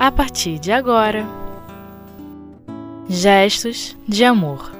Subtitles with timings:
[0.00, 1.26] a partir de agora.
[3.06, 4.72] Gestos de Amor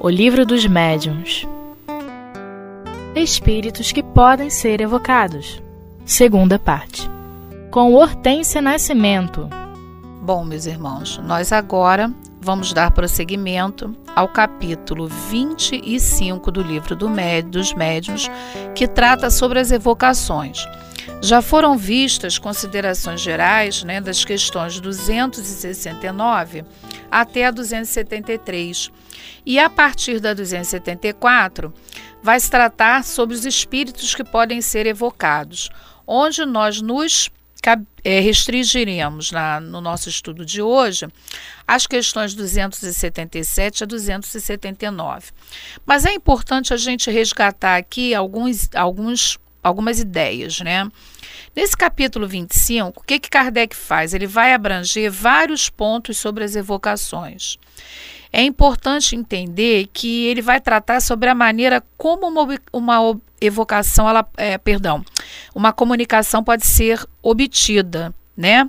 [0.00, 1.46] O Livro dos Médiuns
[3.14, 5.62] Espíritos que podem ser evocados.
[6.06, 7.10] Segunda parte.
[7.70, 9.50] Com Hortência Nascimento.
[10.22, 12.10] Bom, meus irmãos, nós agora
[12.40, 18.30] vamos dar prosseguimento ao capítulo 25 do livro do Médio, dos Médiuns,
[18.74, 20.64] que trata sobre as evocações.
[21.20, 26.64] Já foram vistas considerações gerais né, das questões 269
[27.10, 28.90] até a 273.
[29.44, 31.74] E a partir da 274,
[32.22, 35.70] vai se tratar sobre os espíritos que podem ser evocados,
[36.06, 37.30] onde nós nos
[38.04, 41.06] é, restringiremos na, no nosso estudo de hoje
[41.66, 45.32] as questões 277 a 279.
[45.84, 50.90] Mas é importante a gente resgatar aqui alguns, alguns, algumas ideias, né?
[51.54, 54.14] Nesse capítulo 25, o que, que Kardec faz?
[54.14, 57.58] Ele vai abranger vários pontos sobre as evocações.
[58.32, 64.28] É importante entender que ele vai tratar sobre a maneira como uma, uma evocação, ela,
[64.36, 65.04] é, perdão,
[65.54, 68.68] uma comunicação pode ser obtida, né?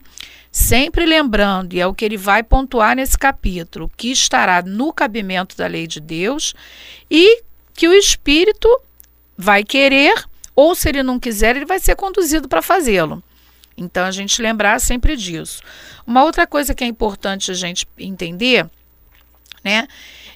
[0.52, 5.56] Sempre lembrando, e é o que ele vai pontuar nesse capítulo, que estará no cabimento
[5.56, 6.56] da lei de Deus
[7.10, 7.44] e
[7.74, 8.68] que o espírito
[9.38, 10.26] vai querer,
[10.60, 13.24] ou se ele não quiser, ele vai ser conduzido para fazê-lo.
[13.78, 15.62] Então a gente lembrar sempre disso.
[16.06, 18.70] Uma outra coisa que é importante a gente entender
[19.64, 19.88] né?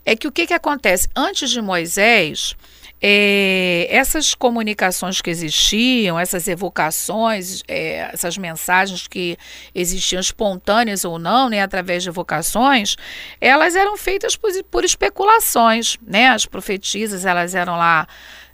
[0.06, 1.08] É que o que, que acontece?
[1.16, 2.56] Antes de Moisés,
[3.02, 9.38] é, essas comunicações que existiam, essas evocações, é, essas mensagens que
[9.74, 12.96] existiam espontâneas ou não, né, através de evocações,
[13.40, 16.28] elas eram feitas por, por especulações, né?
[16.30, 18.08] As profetisas, elas eram lá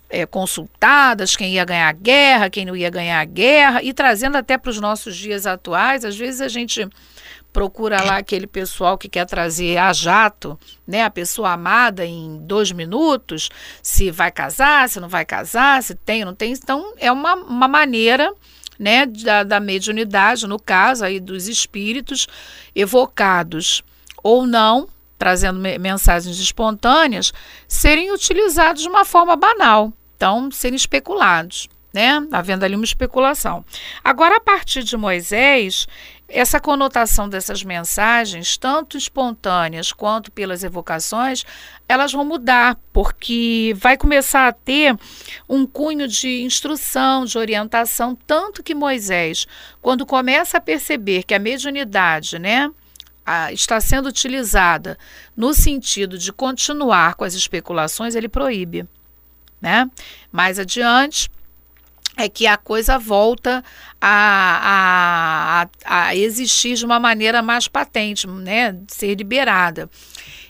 [0.09, 4.37] é, consultadas, quem ia ganhar a guerra, quem não ia ganhar a guerra, e trazendo
[4.37, 6.87] até para os nossos dias atuais, às vezes a gente
[7.53, 12.71] procura lá aquele pessoal que quer trazer a jato, né, a pessoa amada em dois
[12.71, 13.49] minutos,
[13.81, 16.51] se vai casar, se não vai casar, se tem não tem.
[16.53, 18.33] Então, é uma, uma maneira
[18.77, 22.27] né, da, da mediunidade, no caso aí dos espíritos
[22.75, 23.83] evocados
[24.23, 24.87] ou não,
[25.17, 27.33] trazendo mensagens espontâneas,
[27.67, 32.25] serem utilizados de uma forma banal, então serem especulados né?
[32.31, 33.65] Havendo ali uma especulação.
[34.03, 35.87] Agora, a partir de Moisés,
[36.27, 41.43] essa conotação dessas mensagens, tanto espontâneas quanto pelas evocações,
[41.87, 44.95] elas vão mudar, porque vai começar a ter
[45.47, 49.47] um cunho de instrução, de orientação, tanto que Moisés,
[49.81, 52.69] quando começa a perceber que a mediunidade, né,
[53.51, 54.97] está sendo utilizada
[55.35, 58.87] no sentido de continuar com as especulações, ele proíbe,
[59.61, 59.89] né?
[60.31, 61.29] Mais adiante,
[62.19, 63.63] é que a coisa volta
[64.01, 69.89] a, a, a, existir de uma maneira mais patente, né, ser liberada.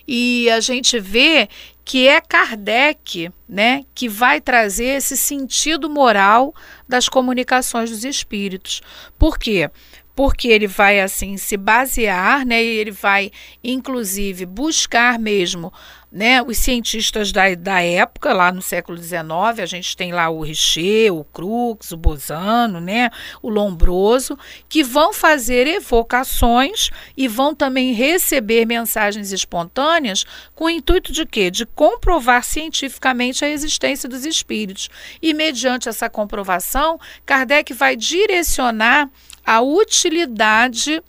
[0.07, 1.47] E a gente vê
[1.85, 6.53] que é Kardec, né, que vai trazer esse sentido moral
[6.87, 8.81] das comunicações dos espíritos.
[9.17, 9.69] Por quê?
[10.15, 13.31] Porque ele vai assim se basear, né, e ele vai
[13.63, 15.71] inclusive buscar mesmo
[16.11, 20.41] né, os cientistas da, da época, lá no século XIX, a gente tem lá o
[20.41, 23.11] Richer, o Crookes, o Bosano, né,
[23.41, 24.37] o Lombroso,
[24.67, 30.25] que vão fazer evocações e vão também receber mensagens espontâneas
[30.55, 31.51] com o intuito de quê?
[31.51, 34.89] De comprovar cientificamente a existência dos espíritos.
[35.21, 39.09] E mediante essa comprovação, Kardec vai direcionar
[39.45, 41.03] a utilidade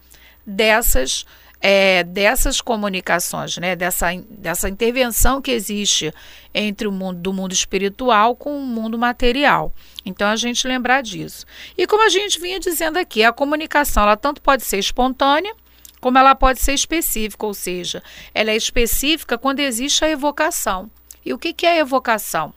[0.47, 1.25] dessas
[1.61, 6.13] é, dessas comunicações, né, dessa, dessa intervenção que existe
[6.55, 9.73] entre o mundo do mundo espiritual com o mundo material.
[10.05, 11.45] Então a gente lembrar disso.
[11.77, 15.55] E como a gente vinha dizendo aqui, a comunicação ela tanto pode ser espontânea
[16.01, 18.03] como ela pode ser específica, ou seja,
[18.35, 20.91] ela é específica quando existe a evocação.
[21.25, 22.55] E o que, que é evocação?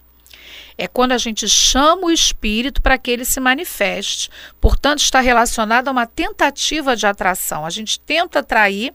[0.77, 4.29] É quando a gente chama o espírito para que ele se manifeste.
[4.59, 7.65] Portanto, está relacionado a uma tentativa de atração.
[7.65, 8.93] A gente tenta atrair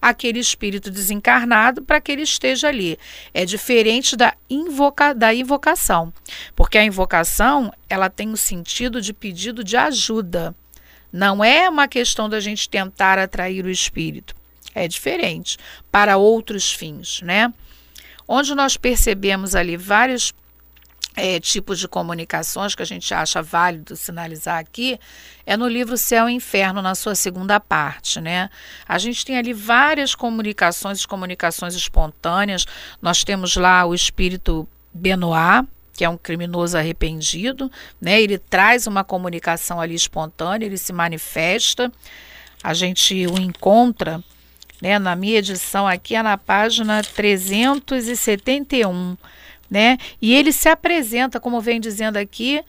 [0.00, 2.98] aquele espírito desencarnado para que ele esteja ali.
[3.34, 6.12] É diferente da, invoca, da invocação,
[6.54, 10.54] porque a invocação ela tem o sentido de pedido de ajuda.
[11.12, 14.34] Não é uma questão da gente tentar atrair o espírito.
[14.74, 15.56] É diferente
[15.90, 17.52] para outros fins, né?
[18.26, 20.32] Onde nós percebemos ali vários
[21.18, 24.98] é, tipos de comunicações que a gente acha válido sinalizar aqui
[25.44, 28.20] é no livro Céu e Inferno, na sua segunda parte.
[28.20, 28.48] Né?
[28.86, 32.66] A gente tem ali várias comunicações, comunicações espontâneas.
[33.02, 37.70] Nós temos lá o espírito Benoit, que é um criminoso arrependido,
[38.00, 38.22] né?
[38.22, 41.90] ele traz uma comunicação ali espontânea, ele se manifesta.
[42.62, 44.22] a gente o encontra,
[44.80, 49.16] né, na minha edição aqui é na página 371,
[49.70, 49.98] né?
[50.20, 52.62] E ele se apresenta, como vem dizendo aqui,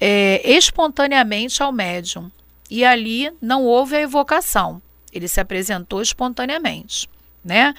[0.00, 2.30] é, espontaneamente ao médium.
[2.70, 4.80] E ali não houve a evocação.
[5.12, 7.08] Ele se apresentou espontaneamente,
[7.44, 7.74] né?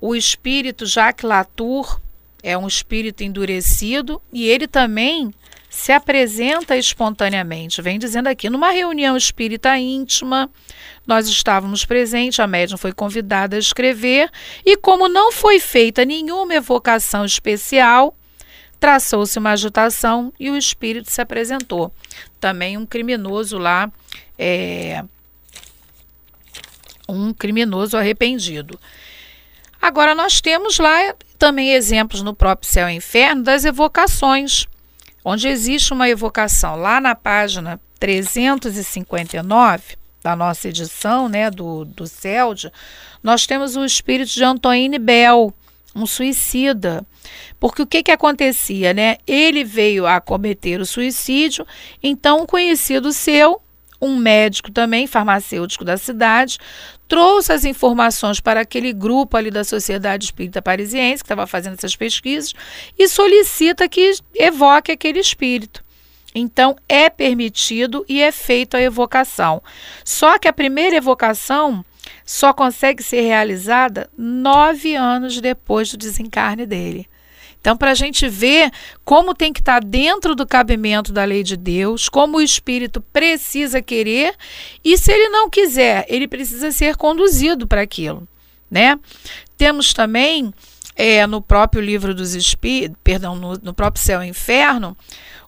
[0.00, 2.00] O espírito Jacques Latour
[2.42, 5.34] é um espírito endurecido e ele também
[5.68, 7.82] se apresenta espontaneamente.
[7.82, 10.50] Vem dizendo aqui, numa reunião espírita íntima,
[11.06, 14.30] nós estávamos presentes, a médium foi convidada a escrever,
[14.64, 18.16] e como não foi feita nenhuma evocação especial,
[18.80, 21.92] traçou-se uma agitação e o espírito se apresentou.
[22.40, 23.90] Também um criminoso lá,
[24.38, 25.04] é,
[27.08, 28.78] um criminoso arrependido.
[29.80, 34.66] Agora, nós temos lá também exemplos no próprio Céu e Inferno das evocações
[35.28, 42.72] onde existe uma evocação lá na página 359 da nossa edição, né, do, do CELD,
[43.22, 45.52] nós temos o espírito de Antoine Bell,
[45.94, 47.04] um suicida.
[47.60, 49.18] Porque o que, que acontecia, né?
[49.26, 51.66] Ele veio a cometer o suicídio,
[52.02, 53.60] então um conhecido seu,
[54.00, 56.58] um médico também, farmacêutico da cidade,
[57.06, 61.96] trouxe as informações para aquele grupo ali da Sociedade Espírita Parisiense, que estava fazendo essas
[61.96, 62.54] pesquisas,
[62.98, 65.84] e solicita que evoque aquele espírito.
[66.34, 69.62] Então, é permitido e é feita a evocação.
[70.04, 71.84] Só que a primeira evocação
[72.24, 77.08] só consegue ser realizada nove anos depois do desencarne dele.
[77.60, 78.70] Então, para a gente ver
[79.04, 83.00] como tem que estar tá dentro do cabimento da lei de Deus, como o espírito
[83.00, 84.34] precisa querer,
[84.84, 88.26] e se ele não quiser, ele precisa ser conduzido para aquilo,
[88.70, 88.98] né?
[89.56, 90.52] Temos também
[90.94, 94.96] é, no próprio livro dos espíritos, perdão, no, no próprio Céu e Inferno,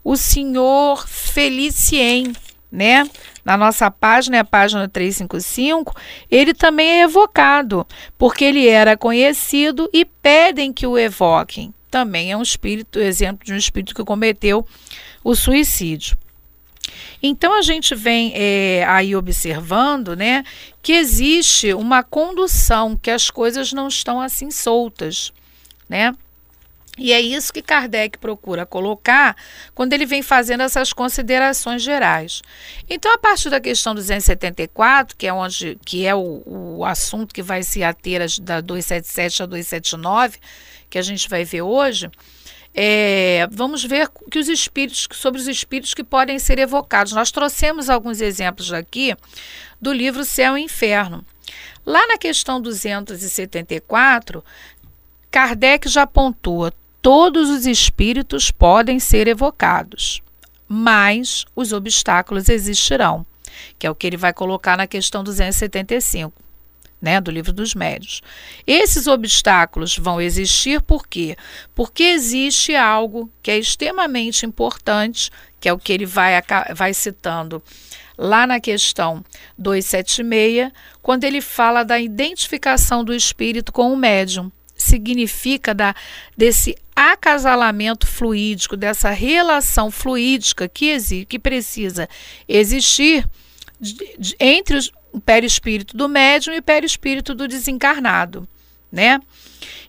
[0.03, 2.33] o senhor Felicien,
[2.71, 3.09] né?
[3.45, 5.95] Na nossa página, é a página 355,
[6.31, 7.87] ele também é evocado,
[8.19, 13.53] porque ele era conhecido e pedem que o evoquem também é um espírito, exemplo de
[13.53, 14.67] um espírito que cometeu
[15.25, 16.17] o suicídio.
[17.23, 20.45] Então a gente vem é, aí observando, né,
[20.83, 25.33] que existe uma condução, que as coisas não estão assim soltas,
[25.89, 26.15] né?
[26.99, 29.35] E é isso que Kardec procura colocar
[29.75, 32.43] quando ele vem fazendo essas considerações gerais.
[32.91, 37.43] Então, a partir da questão 274, que é, onde, que é o, o assunto que
[37.43, 40.39] vai se ater da 277 a 279,
[40.91, 42.11] que a gente vai ver hoje,
[42.75, 47.13] é, vamos ver que os espíritos, sobre os espíritos que podem ser evocados.
[47.13, 49.15] Nós trouxemos alguns exemplos aqui
[49.81, 51.25] do livro Céu e Inferno.
[51.85, 54.45] Lá na questão 274,
[55.31, 60.23] Kardec já pontua: todos os espíritos podem ser evocados,
[60.69, 63.27] mas os obstáculos existirão,
[63.79, 66.50] que é o que ele vai colocar na questão 275
[67.01, 68.21] né, do livro dos médios.
[68.67, 71.37] Esses obstáculos vão existir por quê?
[71.75, 76.33] Porque existe algo que é extremamente importante, que é o que ele vai,
[76.75, 77.63] vai citando
[78.19, 79.25] lá na questão
[79.57, 80.71] 276,
[81.01, 84.53] quando ele fala da identificação do espírito com o médium.
[84.77, 85.95] Significa da,
[86.37, 92.09] desse acasalamento fluídico, dessa relação fluídica que, existe, que precisa
[92.47, 93.27] existir
[94.39, 98.47] entre os, o perispírito do médium e o perispírito do desencarnado,
[98.91, 99.21] né?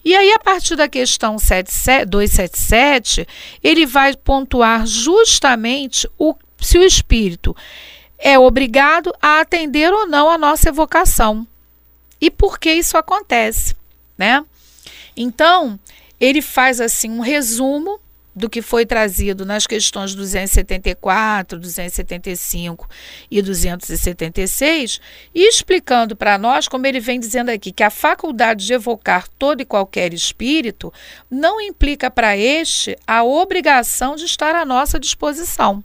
[0.04, 3.28] E aí, a partir da questão 277,
[3.64, 7.56] ele vai pontuar justamente o, se o espírito
[8.18, 11.46] é obrigado a atender ou não a nossa evocação.
[12.20, 13.76] E por que isso acontece,
[14.18, 14.44] né?
[15.16, 15.80] Então,
[16.20, 18.00] ele faz assim um resumo
[18.36, 22.90] do que foi trazido nas questões 274, 275
[23.30, 25.02] e 276,
[25.34, 29.62] e explicando para nós, como ele vem dizendo aqui, que a faculdade de evocar todo
[29.62, 30.94] e qualquer espírito
[31.30, 35.84] não implica para este a obrigação de estar à nossa disposição.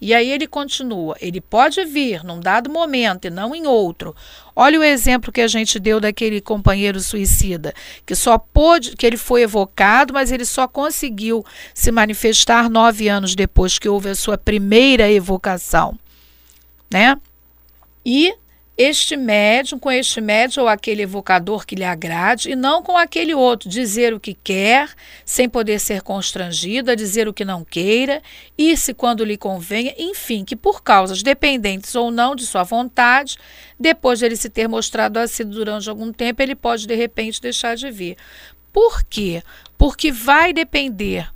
[0.00, 4.14] E aí ele continua: ele pode vir num dado momento e não em outro.
[4.54, 9.16] Olha o exemplo que a gente deu daquele companheiro suicida, que só pôde, que ele
[9.16, 14.38] foi evocado, mas ele só conseguiu se manifestar nove anos depois que houve a sua
[14.38, 15.98] primeira evocação,
[16.90, 17.16] né?
[18.04, 18.34] E
[18.76, 23.34] este médium, com este médium ou aquele evocador que lhe agrade, e não com aquele
[23.34, 24.90] outro, dizer o que quer,
[25.24, 28.22] sem poder ser constrangido, a dizer o que não queira,
[28.58, 33.38] ir-se quando lhe convenha, enfim, que por causas dependentes ou não de sua vontade,
[33.80, 37.76] depois de ele se ter mostrado assíduo durante algum tempo, ele pode de repente deixar
[37.76, 38.16] de vir.
[38.72, 39.42] Por quê?
[39.78, 41.30] Porque vai depender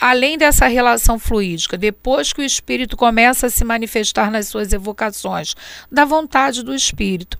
[0.00, 5.54] além dessa relação fluídica, depois que o espírito começa a se manifestar nas suas evocações,
[5.90, 7.38] da vontade do espírito.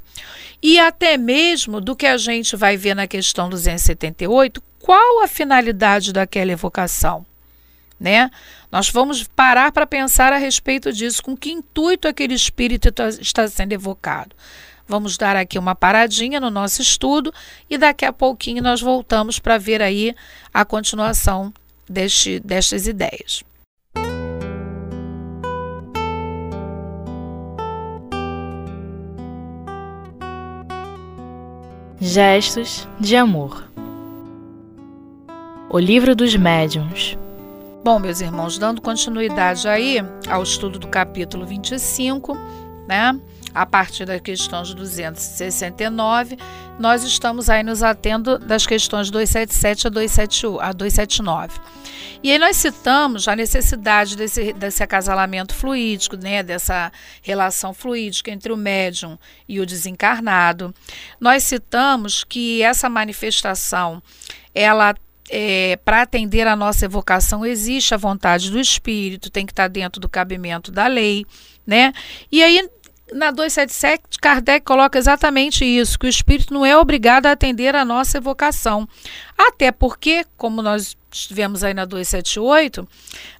[0.62, 6.12] E até mesmo do que a gente vai ver na questão 278, qual a finalidade
[6.12, 7.24] daquela evocação?
[7.98, 8.30] Né?
[8.70, 13.46] Nós vamos parar para pensar a respeito disso, com que intuito aquele espírito tá, está
[13.48, 14.34] sendo evocado.
[14.86, 17.32] Vamos dar aqui uma paradinha no nosso estudo
[17.68, 20.14] e daqui a pouquinho nós voltamos para ver aí
[20.52, 21.52] a continuação
[21.88, 23.44] deste, destas ideias.
[32.00, 33.68] Gestos de amor.
[35.68, 37.18] O livro dos médiuns.
[37.84, 42.36] Bom, meus irmãos, dando continuidade aí ao estudo do capítulo 25,
[42.86, 43.18] né?
[43.54, 46.36] a partir da questão de 269,
[46.78, 51.60] nós estamos aí nos atendo das questões 277 a, 271, a 279.
[52.22, 56.90] E aí nós citamos a necessidade desse, desse acasalamento fluídico, né, dessa
[57.22, 59.18] relação fluídica entre o médium
[59.48, 60.74] e o desencarnado.
[61.20, 64.02] Nós citamos que essa manifestação,
[64.54, 64.94] ela
[65.30, 70.00] é, para atender a nossa evocação, existe a vontade do espírito, tem que estar dentro
[70.00, 71.24] do cabimento da lei,
[71.66, 71.92] né?
[72.32, 72.68] E aí,
[73.12, 77.84] na 277, Kardec coloca exatamente isso, que o espírito não é obrigado a atender a
[77.84, 78.88] nossa evocação.
[79.36, 80.96] Até porque, como nós
[81.30, 82.86] vemos aí na 278,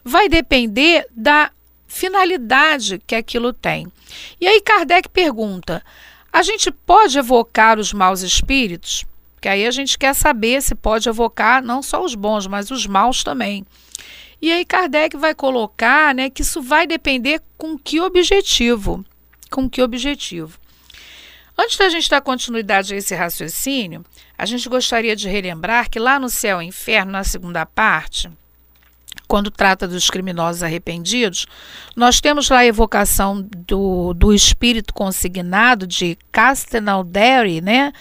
[0.05, 1.51] vai depender da
[1.87, 3.87] finalidade que aquilo tem.
[4.41, 5.83] E aí Kardec pergunta:
[6.33, 9.05] a gente pode evocar os maus espíritos?
[9.35, 12.87] Porque aí a gente quer saber se pode evocar não só os bons, mas os
[12.87, 13.65] maus também.
[14.41, 19.05] E aí Kardec vai colocar né, que isso vai depender com que objetivo
[19.49, 20.59] com que objetivo?
[21.57, 24.05] Antes da gente dar continuidade a esse raciocínio,
[24.37, 28.31] a gente gostaria de relembrar que lá no Céu e Inferno, na segunda parte,
[29.26, 31.47] quando trata dos criminosos arrependidos,
[31.97, 37.93] nós temos lá a evocação do, do espírito consignado de Castelnaudary, né?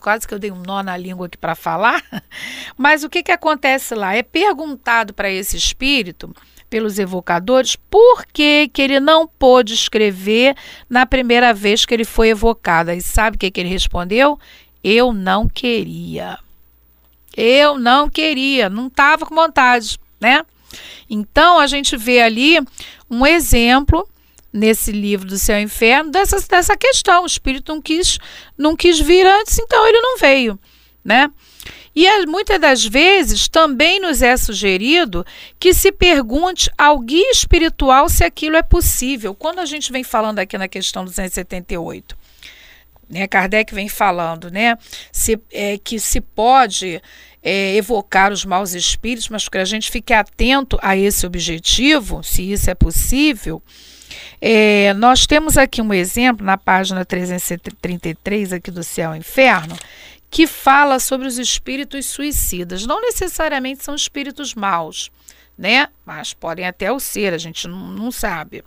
[0.00, 2.02] Quase que eu dei um nó na língua aqui para falar.
[2.76, 4.14] Mas o que, que acontece lá?
[4.14, 6.34] É perguntado para esse espírito
[6.68, 10.56] pelos evocadores por que, que ele não pôde escrever
[10.88, 12.90] na primeira vez que ele foi evocado.
[12.90, 14.38] E sabe o que, que ele respondeu?
[14.82, 16.38] Eu não queria.
[17.36, 20.44] Eu não queria, não estava com vontade, né?
[21.08, 22.58] Então a gente vê ali
[23.10, 24.08] um exemplo
[24.52, 27.22] nesse livro do Céu e Inferno dessa, dessa questão.
[27.22, 28.18] O espírito não quis,
[28.56, 30.58] não quis vir antes, então ele não veio,
[31.04, 31.30] né?
[31.98, 35.24] E muitas das vezes também nos é sugerido
[35.58, 39.34] que se pergunte ao guia espiritual se aquilo é possível.
[39.34, 42.14] Quando a gente vem falando aqui na questão 278,
[43.08, 44.76] né, Kardec vem falando né,
[45.10, 47.00] se, é, que se pode
[47.42, 52.52] é, evocar os maus espíritos, mas que a gente fique atento a esse objetivo, se
[52.52, 53.62] isso é possível.
[54.38, 59.76] É, nós temos aqui um exemplo na página 333 aqui do Céu e Inferno,
[60.30, 62.86] que fala sobre os espíritos suicidas.
[62.86, 65.10] Não necessariamente são espíritos maus,
[65.56, 65.88] né?
[66.04, 68.62] Mas podem até o ser, a gente não, sabe.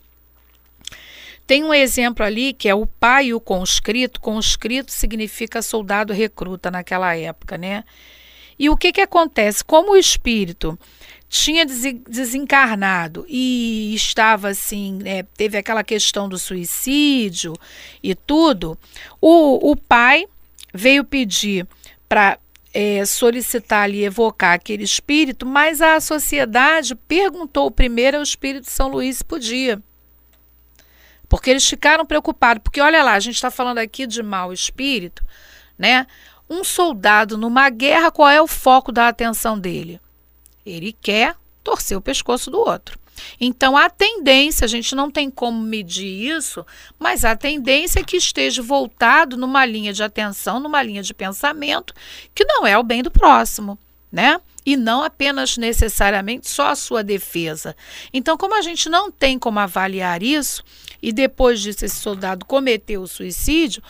[1.45, 4.21] Tem um exemplo ali que é o pai e o conscrito.
[4.21, 7.83] Conscrito significa soldado recruta naquela época, né?
[8.57, 9.63] E o que, que acontece?
[9.63, 10.77] Como o espírito
[11.29, 17.53] tinha desencarnado e estava assim, é, teve aquela questão do suicídio
[18.01, 18.77] e tudo,
[19.21, 20.27] o, o pai
[20.73, 21.67] veio pedir
[22.07, 22.39] para
[22.73, 29.17] é, solicitar ali, evocar aquele espírito, mas a sociedade perguntou primeiro ao espírito São Luís
[29.17, 29.81] se podia.
[31.27, 35.23] Porque eles ficaram preocupados, porque olha lá, a gente está falando aqui de mau espírito,
[35.77, 36.07] né?
[36.49, 40.01] Um soldado numa guerra, qual é o foco da atenção dele?
[40.65, 42.99] Ele quer torcer o pescoço do outro.
[43.39, 46.65] Então, a tendência, a gente não tem como medir isso,
[46.97, 51.93] mas a tendência é que esteja voltado numa linha de atenção, numa linha de pensamento,
[52.33, 53.77] que não é o bem do próximo,
[54.11, 54.39] né?
[54.65, 57.75] E não apenas necessariamente só a sua defesa.
[58.13, 60.63] Então, como a gente não tem como avaliar isso,
[61.01, 63.81] e depois disso esse soldado cometeu o suicídio,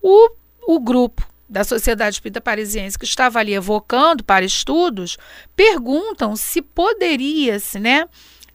[0.00, 0.30] o,
[0.66, 5.18] o grupo da Sociedade Espírita Parisiense que estava ali evocando para estudos,
[5.54, 8.08] perguntam se poderia-se, né?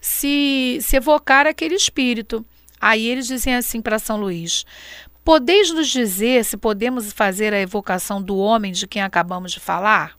[0.08, 2.46] Se, se evocar aquele espírito.
[2.80, 4.66] Aí eles dizem assim para São Luís:
[5.24, 10.18] Podeis nos dizer se podemos fazer a evocação do homem de quem acabamos de falar?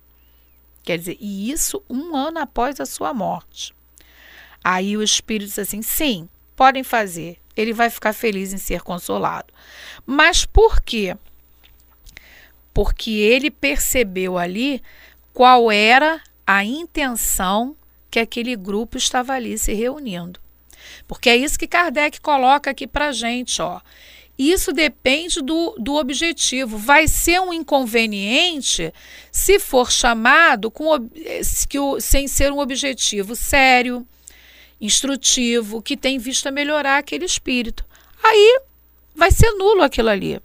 [0.83, 3.75] Quer dizer, e isso um ano após a sua morte.
[4.63, 7.39] Aí o espírito diz assim: sim, podem fazer.
[7.57, 9.53] Ele vai ficar feliz em ser consolado.
[10.07, 11.17] Mas por quê?
[12.73, 14.83] Porque ele percebeu ali
[15.33, 17.77] qual era a intenção
[18.11, 20.41] que aquele grupo estava ali se reunindo.
[21.07, 23.81] Porque é isso que Kardec coloca aqui para gente, ó.
[24.39, 26.79] Isso depende do, do objetivo.
[26.79, 28.95] Vai ser um inconveniente
[29.33, 30.87] se for chamado com,
[31.69, 34.07] que o, sem ser um objetivo sério,
[34.81, 37.85] instrutivo, que tem vista melhorar aquele espírito.
[38.23, 38.61] Aí
[39.13, 40.41] vai ser nulo aquilo ali.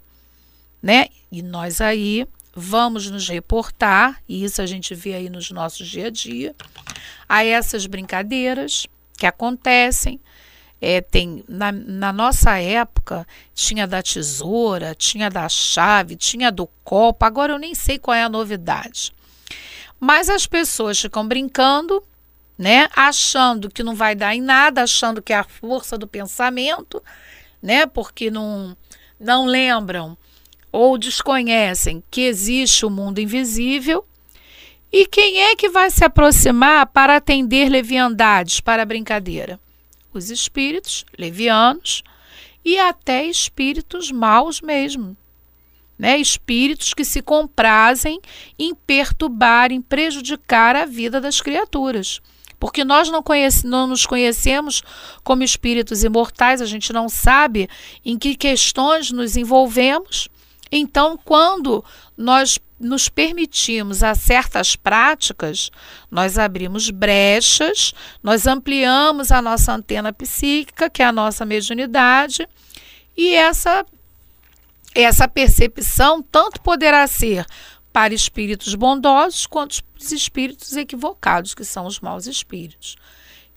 [0.82, 1.06] Né?
[1.30, 6.06] E nós aí vamos nos reportar, e isso a gente vê aí nos nossos dia
[6.06, 6.54] a dia,
[7.28, 10.20] a essas brincadeiras que acontecem.
[10.80, 17.24] É, tem na, na nossa época tinha da tesoura, tinha da chave, tinha do copo.
[17.24, 19.12] Agora eu nem sei qual é a novidade.
[19.98, 22.02] Mas as pessoas ficam brincando,
[22.58, 22.88] né?
[22.94, 27.02] Achando que não vai dar em nada, achando que é a força do pensamento,
[27.62, 27.86] né?
[27.86, 28.76] Porque não
[29.18, 30.18] não lembram
[30.74, 34.04] ou desconhecem que existe o mundo invisível.
[34.90, 39.60] E quem é que vai se aproximar para atender leviandades para brincadeira?
[40.12, 42.02] Os espíritos levianos
[42.64, 45.16] e até espíritos maus mesmo.
[45.96, 46.18] Né?
[46.18, 48.20] Espíritos que se comprazem
[48.58, 52.20] em perturbar, em prejudicar a vida das criaturas.
[52.58, 54.82] Porque nós não, conhece, não nos conhecemos
[55.22, 57.68] como espíritos imortais, a gente não sabe
[58.04, 60.28] em que questões nos envolvemos
[60.76, 61.84] então, quando
[62.16, 65.70] nós nos permitimos a certas práticas,
[66.10, 72.48] nós abrimos brechas, nós ampliamos a nossa antena psíquica, que é a nossa mediunidade,
[73.16, 73.86] e essa
[74.96, 77.46] essa percepção tanto poderá ser
[77.92, 82.96] para espíritos bondosos quanto os espíritos equivocados, que são os maus espíritos.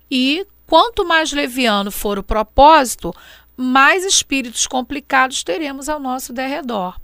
[0.10, 3.14] E quanto mais leviano for o propósito,
[3.56, 7.00] mais espíritos complicados teremos ao nosso derredor.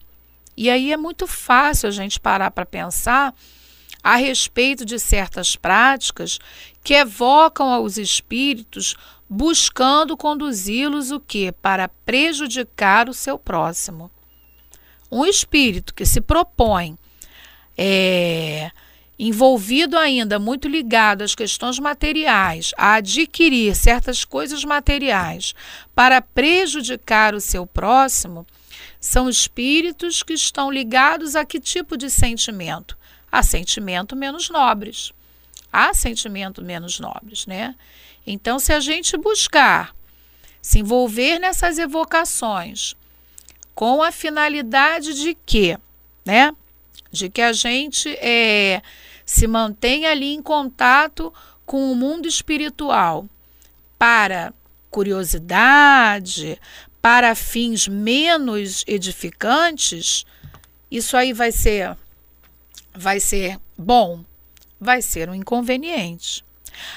[0.56, 3.34] E aí é muito fácil a gente parar para pensar
[4.04, 6.38] a respeito de certas práticas
[6.84, 8.96] que evocam aos espíritos
[9.30, 14.12] buscando conduzi-los o que para prejudicar o seu próximo.
[15.12, 16.98] Um espírito que se propõe
[17.78, 18.72] é,
[19.18, 25.54] envolvido ainda muito ligado às questões materiais, a adquirir certas coisas materiais
[25.96, 28.46] para prejudicar o seu próximo,
[29.04, 32.98] são espíritos que estão ligados a que tipo de sentimento?
[33.30, 35.12] A sentimento menos nobres.
[35.74, 37.76] Há sentimento menos nobres, né?
[38.26, 39.94] Então, se a gente buscar
[40.62, 42.96] se envolver nessas evocações
[43.76, 45.78] com a finalidade de quê?
[46.24, 46.56] Né?
[47.12, 48.82] De que a gente é,
[49.26, 51.34] se mantenha ali em contato
[51.66, 53.28] com o mundo espiritual
[54.00, 54.54] para
[54.90, 56.58] curiosidade,
[57.04, 60.24] para fins menos edificantes,
[60.90, 61.98] isso aí vai ser
[62.96, 64.24] vai ser bom,
[64.80, 66.46] vai ser um inconveniente.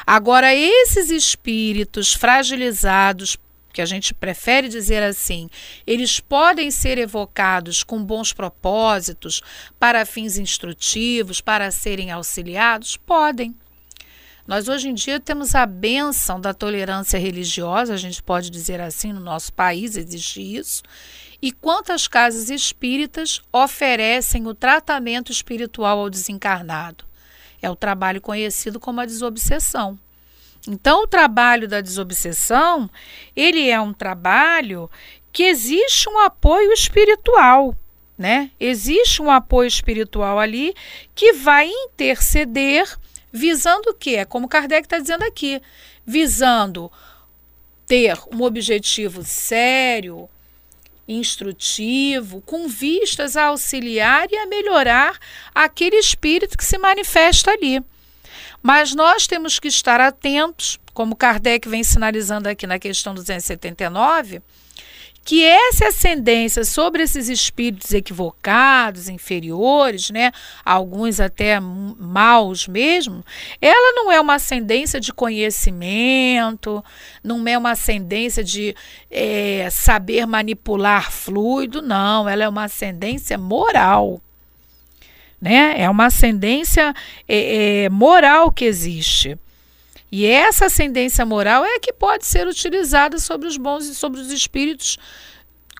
[0.06, 3.36] Agora esses espíritos fragilizados,
[3.72, 5.50] que a gente prefere dizer assim,
[5.84, 9.42] eles podem ser evocados com bons propósitos,
[9.76, 12.96] para fins instrutivos, para serem auxiliados?
[12.96, 13.56] Podem.
[14.46, 19.12] Nós hoje em dia temos a benção da tolerância religiosa, a gente pode dizer assim,
[19.12, 20.82] no nosso país existe isso.
[21.42, 27.04] E quantas casas espíritas oferecem o tratamento espiritual ao desencarnado?
[27.60, 29.98] É o trabalho conhecido como a desobsessão.
[30.68, 32.90] Então, o trabalho da desobsessão,
[33.34, 34.90] ele é um trabalho
[35.32, 37.76] que existe um apoio espiritual,
[38.16, 38.50] né?
[38.58, 40.74] Existe um apoio espiritual ali
[41.14, 42.98] que vai interceder
[43.36, 44.24] Visando o quê?
[44.24, 45.60] Como Kardec está dizendo aqui,
[46.06, 46.90] visando
[47.86, 50.26] ter um objetivo sério,
[51.06, 55.18] instrutivo, com vistas a auxiliar e a melhorar
[55.54, 57.82] aquele espírito que se manifesta ali.
[58.62, 64.40] Mas nós temos que estar atentos, como Kardec vem sinalizando aqui na questão 279,
[65.26, 70.30] que essa ascendência sobre esses espíritos equivocados, inferiores, né,
[70.64, 73.24] alguns até maus mesmo,
[73.60, 76.82] ela não é uma ascendência de conhecimento,
[77.24, 78.72] não é uma ascendência de
[79.10, 84.20] é, saber manipular fluido, não, ela é uma ascendência moral.
[85.40, 85.74] Né?
[85.76, 86.94] É uma ascendência
[87.26, 89.36] é, é, moral que existe.
[90.18, 94.32] E essa ascendência moral é que pode ser utilizada sobre os bons e sobre os
[94.32, 94.96] espíritos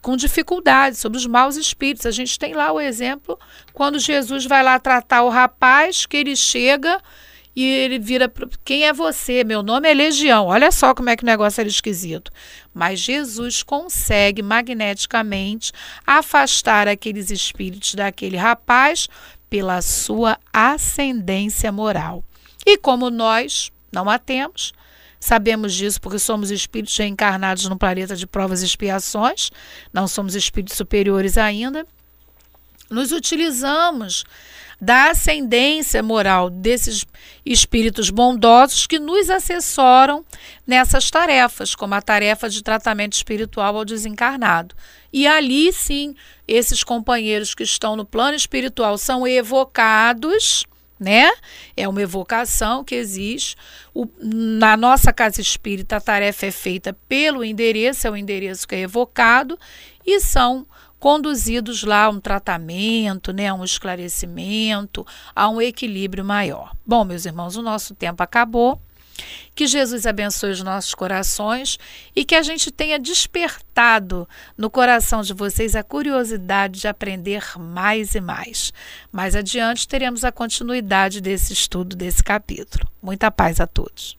[0.03, 2.05] com dificuldade, sobre os maus espíritos.
[2.05, 3.39] A gente tem lá o exemplo
[3.73, 7.01] quando Jesus vai lá tratar o rapaz, que ele chega
[7.57, 8.31] e ele vira
[8.63, 9.43] quem é você?
[9.43, 10.49] Meu nome é Legião.
[10.49, 12.31] Olha só como é que o negócio era esquisito.
[12.75, 15.73] Mas Jesus consegue magneticamente
[16.07, 19.09] afastar aqueles espíritos daquele rapaz
[19.49, 22.23] pela sua ascendência moral.
[22.67, 24.75] E como nós Não a temos.
[25.19, 29.51] Sabemos disso porque somos espíritos reencarnados no planeta de provas e expiações,
[29.91, 31.87] não somos espíritos superiores ainda.
[32.91, 34.27] Nos utilizamos
[34.79, 37.07] da ascendência moral desses
[37.45, 40.23] espíritos bondosos que nos assessoram
[40.67, 44.75] nessas tarefas, como a tarefa de tratamento espiritual ao desencarnado.
[45.11, 46.15] E ali sim,
[46.47, 50.67] esses companheiros que estão no plano espiritual são evocados
[50.99, 51.31] né?
[51.77, 53.57] É uma evocação que existe.
[53.95, 58.75] O, na nossa casa espírita, a tarefa é feita pelo endereço, é o endereço que
[58.75, 59.59] é evocado,
[60.05, 60.67] e são
[60.99, 66.75] conduzidos lá a um tratamento, né, a um esclarecimento, a um equilíbrio maior.
[66.85, 68.81] Bom, meus irmãos, o nosso tempo acabou.
[69.57, 71.79] Que Jesus abençoe os nossos corações
[72.15, 78.15] e que a gente tenha despertado no coração de vocês a curiosidade de aprender mais
[78.15, 78.71] e mais.
[79.11, 82.87] Mais adiante teremos a continuidade desse estudo, desse capítulo.
[83.03, 84.19] Muita paz a todos.